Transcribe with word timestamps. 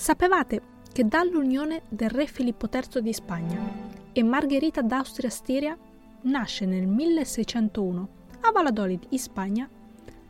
Sapevate 0.00 0.62
che 0.90 1.06
dall'unione 1.06 1.82
del 1.90 2.08
re 2.08 2.24
Filippo 2.24 2.70
III 2.72 3.02
di 3.02 3.12
Spagna 3.12 3.60
e 4.12 4.22
Margherita 4.22 4.80
d'Austria-Stiria 4.80 5.76
nasce 6.22 6.64
nel 6.64 6.86
1601 6.86 8.08
a 8.40 8.50
Valladolid, 8.50 9.04
in 9.10 9.18
Spagna, 9.18 9.68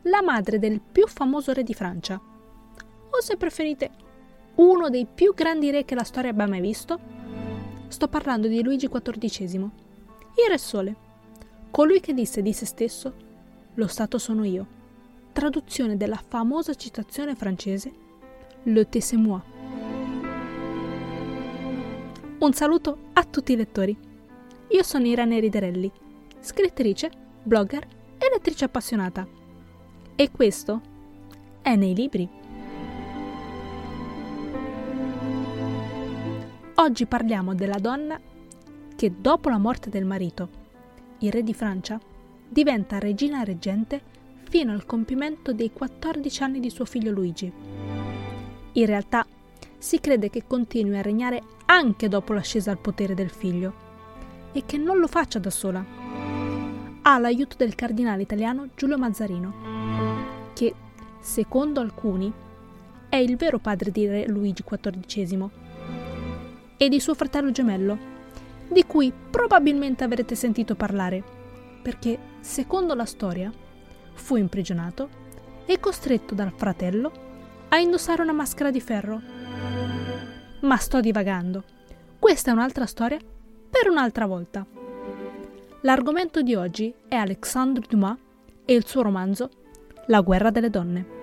la 0.02 0.22
madre 0.22 0.58
del 0.58 0.80
più 0.80 1.06
famoso 1.06 1.52
re 1.52 1.62
di 1.62 1.72
Francia, 1.72 2.20
o 2.20 3.20
se 3.20 3.36
preferite 3.36 3.90
uno 4.56 4.88
dei 4.88 5.06
più 5.06 5.34
grandi 5.34 5.70
re 5.70 5.84
che 5.84 5.94
la 5.94 6.02
storia 6.02 6.30
abbia 6.30 6.48
mai 6.48 6.60
visto? 6.60 6.98
Sto 7.86 8.08
parlando 8.08 8.48
di 8.48 8.64
Luigi 8.64 8.88
XIV, 8.88 9.54
il 9.54 9.70
Re 10.48 10.58
Sole, 10.58 10.96
colui 11.70 12.00
che 12.00 12.12
disse 12.12 12.42
di 12.42 12.52
se 12.52 12.66
stesso: 12.66 13.14
Lo 13.74 13.86
Stato 13.86 14.18
sono 14.18 14.42
io. 14.42 14.66
Traduzione 15.30 15.96
della 15.96 16.20
famosa 16.26 16.74
citazione 16.74 17.36
francese 17.36 17.92
Le 18.64 18.88
Tessemois. 18.88 19.58
Un 22.40 22.54
saluto 22.54 23.10
a 23.12 23.24
tutti 23.24 23.52
i 23.52 23.56
lettori. 23.56 23.94
Io 24.70 24.82
sono 24.82 25.04
Irene 25.04 25.40
Riderelli, 25.40 25.92
scrittrice, 26.40 27.10
blogger 27.42 27.86
e 28.16 28.30
lettrice 28.32 28.64
appassionata. 28.64 29.28
E 30.16 30.30
questo 30.30 30.80
è 31.60 31.76
nei 31.76 31.94
libri. 31.94 32.26
Oggi 36.76 37.04
parliamo 37.04 37.54
della 37.54 37.78
donna 37.78 38.18
che 38.96 39.12
dopo 39.20 39.50
la 39.50 39.58
morte 39.58 39.90
del 39.90 40.06
marito, 40.06 40.48
il 41.18 41.32
re 41.32 41.42
di 41.42 41.52
Francia, 41.52 42.00
diventa 42.48 42.98
regina 42.98 43.44
reggente 43.44 44.00
fino 44.48 44.72
al 44.72 44.86
compimento 44.86 45.52
dei 45.52 45.70
14 45.70 46.42
anni 46.42 46.60
di 46.60 46.70
suo 46.70 46.86
figlio 46.86 47.10
Luigi. 47.10 47.52
In 48.72 48.86
realtà 48.86 49.26
si 49.80 49.98
crede 49.98 50.28
che 50.28 50.44
continui 50.46 50.98
a 50.98 51.02
regnare 51.02 51.42
anche 51.64 52.08
dopo 52.08 52.34
l'ascesa 52.34 52.70
al 52.70 52.78
potere 52.78 53.14
del 53.14 53.30
figlio 53.30 53.88
e 54.52 54.64
che 54.66 54.76
non 54.76 54.98
lo 54.98 55.06
faccia 55.06 55.38
da 55.38 55.48
sola. 55.48 55.82
Ha 57.02 57.18
l'aiuto 57.18 57.56
del 57.56 57.74
cardinale 57.74 58.20
italiano 58.20 58.68
Giulio 58.74 58.98
Mazzarino, 58.98 59.54
che, 60.52 60.74
secondo 61.18 61.80
alcuni, 61.80 62.30
è 63.08 63.16
il 63.16 63.36
vero 63.36 63.58
padre 63.58 63.90
di 63.90 64.06
re 64.06 64.28
Luigi 64.28 64.62
XIV 64.62 65.48
e 66.76 66.88
di 66.90 67.00
suo 67.00 67.14
fratello 67.14 67.50
gemello, 67.50 67.98
di 68.68 68.84
cui 68.84 69.10
probabilmente 69.30 70.04
avrete 70.04 70.34
sentito 70.34 70.74
parlare, 70.74 71.24
perché, 71.82 72.18
secondo 72.40 72.94
la 72.94 73.06
storia, 73.06 73.50
fu 74.12 74.36
imprigionato 74.36 75.08
e 75.64 75.80
costretto 75.80 76.34
dal 76.34 76.52
fratello 76.54 77.28
a 77.70 77.78
indossare 77.78 78.20
una 78.20 78.32
maschera 78.32 78.70
di 78.70 78.80
ferro. 78.80 79.39
Ma 80.60 80.76
sto 80.76 81.00
divagando. 81.00 81.64
Questa 82.18 82.50
è 82.50 82.52
un'altra 82.52 82.84
storia 82.84 83.18
per 83.70 83.88
un'altra 83.88 84.26
volta. 84.26 84.66
L'argomento 85.82 86.42
di 86.42 86.54
oggi 86.54 86.92
è 87.08 87.14
Alexandre 87.14 87.86
Dumas 87.88 88.18
e 88.66 88.74
il 88.74 88.86
suo 88.86 89.00
romanzo 89.00 89.48
La 90.06 90.20
guerra 90.20 90.50
delle 90.50 90.68
donne. 90.68 91.18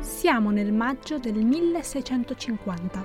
Siamo 0.00 0.50
nel 0.50 0.72
maggio 0.72 1.18
del 1.18 1.42
1650. 1.42 3.04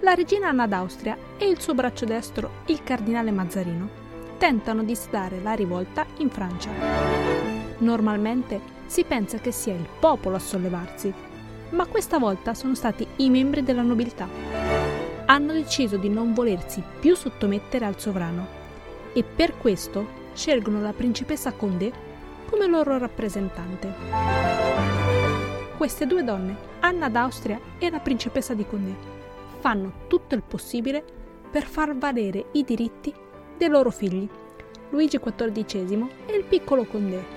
La 0.00 0.14
regina 0.14 0.48
Anna 0.48 0.66
d'Austria 0.66 1.18
e 1.36 1.46
il 1.46 1.60
suo 1.60 1.74
braccio 1.74 2.06
destro, 2.06 2.62
il 2.66 2.82
cardinale 2.82 3.30
Mazzarino, 3.30 3.88
tentano 4.38 4.82
di 4.84 4.94
sedare 4.94 5.42
la 5.42 5.52
rivolta 5.52 6.06
in 6.18 6.30
Francia. 6.30 6.70
Normalmente 7.78 8.60
si 8.86 9.04
pensa 9.04 9.36
che 9.36 9.52
sia 9.52 9.74
il 9.74 9.86
popolo 10.00 10.36
a 10.36 10.38
sollevarsi, 10.38 11.12
ma 11.76 11.84
questa 11.84 12.18
volta 12.18 12.54
sono 12.54 12.74
stati 12.74 13.06
i 13.16 13.28
membri 13.28 13.62
della 13.62 13.82
nobiltà. 13.82 14.26
Hanno 15.26 15.52
deciso 15.52 15.98
di 15.98 16.08
non 16.08 16.32
volersi 16.32 16.82
più 17.00 17.14
sottomettere 17.14 17.84
al 17.84 18.00
sovrano 18.00 18.46
e 19.12 19.22
per 19.22 19.58
questo 19.58 20.24
scelgono 20.32 20.80
la 20.80 20.94
principessa 20.94 21.52
Condé 21.52 21.92
come 22.48 22.66
loro 22.66 22.96
rappresentante. 22.96 23.92
Queste 25.76 26.06
due 26.06 26.24
donne, 26.24 26.56
Anna 26.80 27.10
d'Austria 27.10 27.60
e 27.78 27.90
la 27.90 27.98
principessa 27.98 28.54
di 28.54 28.66
Condé, 28.66 28.94
fanno 29.58 29.92
tutto 30.08 30.34
il 30.34 30.42
possibile 30.42 31.04
per 31.50 31.64
far 31.64 31.94
valere 31.94 32.46
i 32.52 32.64
diritti 32.64 33.12
dei 33.58 33.68
loro 33.68 33.90
figli, 33.90 34.26
Luigi 34.90 35.20
XIV 35.20 36.06
e 36.24 36.36
il 36.36 36.44
piccolo 36.44 36.86
Condé. 36.86 37.34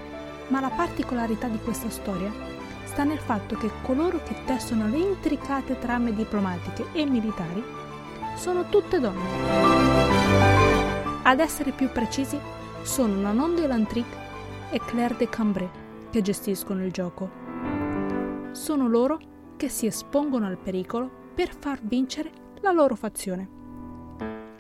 Ma 0.48 0.62
la 0.62 0.70
particolarità 0.70 1.48
di 1.48 1.60
questa 1.60 1.90
storia 1.90 2.59
sta 3.00 3.08
nel 3.08 3.20
fatto 3.20 3.56
che 3.56 3.72
coloro 3.82 4.22
che 4.24 4.36
tessono 4.44 4.90
le 4.90 4.98
intricate 4.98 5.80
trame 5.80 6.14
diplomatiche 6.14 6.88
e 6.92 7.06
militari 7.06 7.64
sono 8.36 8.68
tutte 8.68 9.00
donne. 9.00 9.22
Ad 11.24 11.40
essere 11.40 11.72
più 11.72 11.90
precisi, 11.92 12.38
sono 12.82 13.16
Nanon 13.22 13.56
de 13.56 13.68
Lantric 13.68 14.06
e 14.70 14.82
Claire 14.82 15.16
de 15.16 15.30
Cambrai 15.30 15.70
che 16.10 16.22
gestiscono 16.22 16.84
il 16.84 16.92
gioco 16.92 17.30
sono 18.52 18.90
loro 18.90 19.18
che 19.56 19.70
si 19.70 19.86
espongono 19.86 20.48
al 20.48 20.58
pericolo 20.58 21.10
per 21.34 21.56
far 21.58 21.80
vincere 21.82 22.32
la 22.60 22.72
loro 22.72 22.96
fazione. 22.96 23.48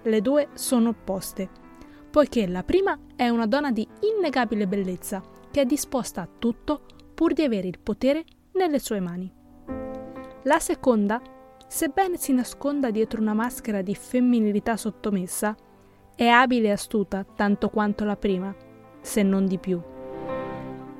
Le 0.01 0.21
due 0.21 0.47
sono 0.53 0.89
opposte, 0.89 1.49
poiché 2.09 2.47
la 2.47 2.63
prima 2.63 2.97
è 3.17 3.27
una 3.27 3.47
donna 3.47 3.71
di 3.71 3.85
innegabile 3.99 4.65
bellezza 4.65 5.21
che 5.51 5.59
è 5.61 5.65
disposta 5.65 6.21
a 6.21 6.29
tutto 6.39 6.83
pur 7.19 7.33
di 7.33 7.43
avere 7.43 7.67
il 7.67 7.79
potere 7.79 8.23
nelle 8.53 8.79
sue 8.79 9.01
mani. 9.01 9.29
La 10.43 10.57
seconda, 10.59 11.21
sebbene 11.67 12.15
si 12.15 12.31
nasconda 12.31 12.91
dietro 12.91 13.19
una 13.19 13.33
maschera 13.33 13.81
di 13.81 13.93
femminilità 13.93 14.77
sottomessa, 14.77 15.53
è 16.15 16.27
abile 16.27 16.69
e 16.69 16.71
astuta 16.71 17.25
tanto 17.25 17.67
quanto 17.67 18.05
la 18.05 18.15
prima, 18.15 18.55
se 19.01 19.21
non 19.21 19.47
di 19.47 19.57
più. 19.57 19.81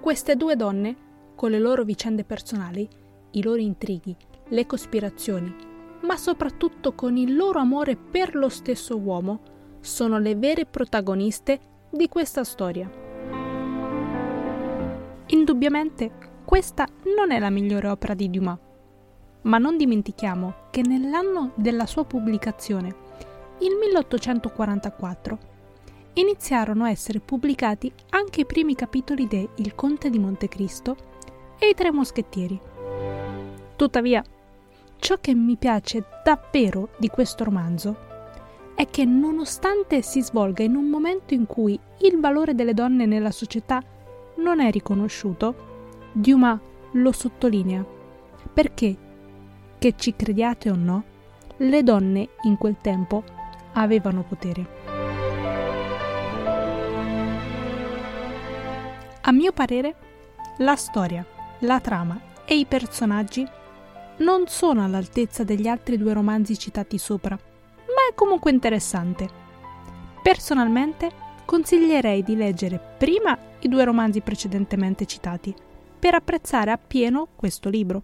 Queste 0.01 0.35
due 0.35 0.57
donne 0.57 0.97
con 1.35 1.51
le 1.51 1.59
loro 1.59 1.85
vicende 1.85 2.25
personali, 2.25 2.85
i 3.31 3.41
loro 3.41 3.61
intrighi, 3.61 4.13
le 4.49 4.65
cospirazioni, 4.65 5.55
ma 6.01 6.17
soprattutto 6.17 6.95
con 6.95 7.15
il 7.15 7.33
loro 7.33 7.59
amore 7.59 7.95
per 7.95 8.35
lo 8.35 8.49
stesso 8.49 8.97
uomo, 8.97 9.77
sono 9.79 10.19
le 10.19 10.35
vere 10.35 10.65
protagoniste 10.65 11.61
di 11.89 12.09
questa 12.09 12.43
storia. 12.43 13.07
Indubbiamente 15.31 16.11
questa 16.43 16.87
non 17.15 17.29
è 17.31 17.37
la 17.37 17.51
migliore 17.51 17.87
opera 17.87 18.15
di 18.15 18.31
Dumas, 18.31 18.57
ma 19.43 19.59
non 19.59 19.77
dimentichiamo 19.77 20.53
che 20.71 20.81
nell'anno 20.81 21.51
della 21.53 21.85
sua 21.85 22.03
pubblicazione, 22.03 22.87
il 23.59 23.75
1844, 23.75 25.37
iniziarono 26.13 26.83
a 26.83 26.89
essere 26.89 27.19
pubblicati 27.19 27.91
anche 28.09 28.41
i 28.41 28.45
primi 28.47 28.73
capitoli 28.73 29.27
de 29.27 29.49
Il 29.57 29.75
Conte 29.75 30.09
di 30.09 30.17
Montecristo 30.17 30.95
e 31.59 31.69
i 31.69 31.73
tre 31.75 31.91
moschettieri. 31.91 32.59
Tuttavia, 33.75 34.23
ciò 34.97 35.17
che 35.21 35.35
mi 35.35 35.57
piace 35.57 36.05
davvero 36.23 36.89
di 36.97 37.07
questo 37.07 37.43
romanzo 37.43 38.07
è 38.73 38.87
che 38.87 39.05
nonostante 39.05 40.01
si 40.01 40.23
svolga 40.23 40.63
in 40.63 40.75
un 40.75 40.85
momento 40.89 41.35
in 41.35 41.45
cui 41.45 41.79
il 41.99 42.19
valore 42.19 42.55
delle 42.55 42.73
donne 42.73 43.05
nella 43.05 43.31
società 43.31 43.79
non 44.41 44.59
è 44.59 44.71
riconosciuto, 44.71 45.67
Dumas 46.11 46.59
lo 46.93 47.11
sottolinea, 47.11 47.85
perché, 48.53 48.97
che 49.77 49.93
ci 49.95 50.15
crediate 50.15 50.69
o 50.69 50.75
no, 50.75 51.03
le 51.57 51.83
donne 51.83 52.29
in 52.43 52.57
quel 52.57 52.77
tempo 52.81 53.23
avevano 53.73 54.23
potere. 54.23 54.77
A 59.21 59.31
mio 59.31 59.51
parere, 59.51 59.95
la 60.57 60.75
storia 60.75 61.25
la 61.63 61.81
trama 61.81 62.19
e 62.45 62.57
i 62.57 62.65
personaggi 62.65 63.45
non 64.17 64.47
sono 64.47 64.83
all'altezza 64.83 65.43
degli 65.43 65.67
altri 65.67 65.97
due 65.97 66.13
romanzi 66.13 66.57
citati 66.57 66.97
sopra, 66.97 67.35
ma 67.35 68.09
è 68.09 68.13
comunque 68.15 68.51
interessante. 68.51 69.27
Personalmente 70.21 71.11
consiglierei 71.49 72.21
di 72.21 72.35
leggere 72.35 72.79
prima 72.99 73.35
i 73.61 73.67
due 73.67 73.83
romanzi 73.83 74.21
precedentemente 74.21 75.07
citati 75.07 75.51
per 75.97 76.13
apprezzare 76.13 76.69
appieno 76.69 77.29
questo 77.35 77.69
libro. 77.69 78.03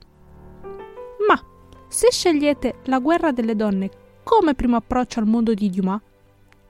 Ma 1.28 1.40
se 1.88 2.08
scegliete 2.10 2.78
La 2.86 2.98
guerra 2.98 3.32
delle 3.32 3.56
donne 3.56 3.92
come 4.24 4.56
primo 4.56 4.78
approccio 4.78 5.20
al 5.20 5.28
mondo 5.28 5.54
di 5.54 5.70
Dumas, 5.70 6.02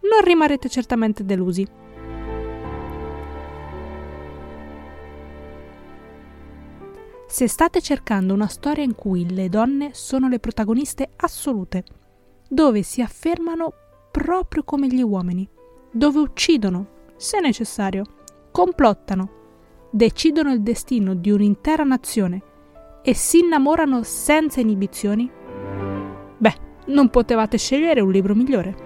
non 0.01 0.21
rimarrete 0.21 0.67
certamente 0.67 1.23
delusi. 1.23 1.65
Se 7.25 7.47
state 7.47 7.79
cercando 7.79 8.33
una 8.33 8.47
storia 8.47 8.83
in 8.83 8.95
cui 8.95 9.33
le 9.33 9.47
donne 9.47 9.91
sono 9.93 10.27
le 10.27 10.39
protagoniste 10.39 11.11
assolute, 11.15 11.85
dove 12.49 12.83
si 12.83 13.01
affermano 13.01 13.71
proprio 14.11 14.65
come 14.65 14.87
gli 14.87 15.01
uomini, 15.01 15.49
dove 15.95 16.19
uccidono, 16.19 16.87
se 17.15 17.39
necessario, 17.39 18.03
complottano, 18.51 19.29
decidono 19.89 20.51
il 20.51 20.61
destino 20.61 21.15
di 21.15 21.31
un'intera 21.31 21.85
nazione 21.85 22.41
e 23.01 23.13
si 23.13 23.39
innamorano 23.39 24.03
senza 24.03 24.59
inibizioni? 24.59 25.31
Beh, 26.37 26.55
non 26.87 27.09
potevate 27.09 27.57
scegliere 27.57 28.01
un 28.01 28.11
libro 28.11 28.35
migliore. 28.35 28.84